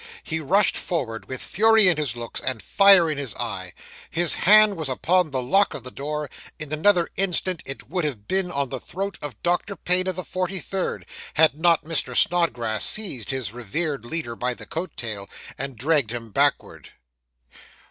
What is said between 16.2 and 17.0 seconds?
backwards.